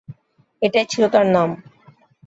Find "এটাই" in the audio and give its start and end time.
0.61-0.85